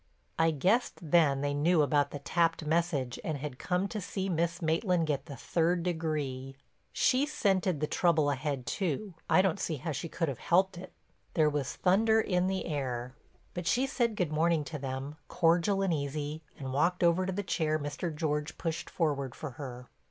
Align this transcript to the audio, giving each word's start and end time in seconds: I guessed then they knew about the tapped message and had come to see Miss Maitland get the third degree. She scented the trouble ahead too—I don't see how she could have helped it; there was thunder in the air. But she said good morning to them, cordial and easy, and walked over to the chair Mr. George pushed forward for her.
I 0.39 0.49
guessed 0.49 0.97
then 0.99 1.41
they 1.41 1.53
knew 1.53 1.83
about 1.83 2.09
the 2.09 2.17
tapped 2.17 2.65
message 2.65 3.19
and 3.23 3.37
had 3.37 3.59
come 3.59 3.87
to 3.89 4.01
see 4.01 4.29
Miss 4.29 4.59
Maitland 4.59 5.05
get 5.05 5.27
the 5.27 5.35
third 5.35 5.83
degree. 5.83 6.55
She 6.91 7.27
scented 7.27 7.79
the 7.81 7.85
trouble 7.85 8.31
ahead 8.31 8.65
too—I 8.65 9.43
don't 9.43 9.59
see 9.59 9.75
how 9.75 9.91
she 9.91 10.09
could 10.09 10.27
have 10.27 10.39
helped 10.39 10.75
it; 10.75 10.91
there 11.35 11.51
was 11.51 11.75
thunder 11.75 12.19
in 12.19 12.47
the 12.47 12.65
air. 12.65 13.13
But 13.53 13.67
she 13.67 13.85
said 13.85 14.15
good 14.15 14.31
morning 14.31 14.63
to 14.63 14.79
them, 14.79 15.17
cordial 15.27 15.83
and 15.83 15.93
easy, 15.93 16.41
and 16.57 16.73
walked 16.73 17.03
over 17.03 17.27
to 17.27 17.31
the 17.31 17.43
chair 17.43 17.77
Mr. 17.77 18.11
George 18.11 18.57
pushed 18.57 18.89
forward 18.89 19.35
for 19.35 19.51
her. 19.51 19.87